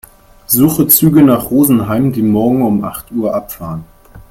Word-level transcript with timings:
Suche 0.47 0.87
Züge 0.87 1.21
nach 1.21 1.51
Rosenheim, 1.51 2.11
die 2.11 2.23
morgen 2.23 2.63
um 2.63 2.83
acht 2.83 3.11
Uhr 3.11 3.35
abfahren. 3.35 3.83